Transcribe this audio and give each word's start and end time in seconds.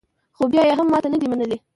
خو 0.35 0.43
بیا 0.51 0.63
یې 0.67 0.73
هم 0.79 0.87
ماته 0.91 1.07
نه 1.13 1.17
ده 1.21 1.25
منلې 1.31 1.57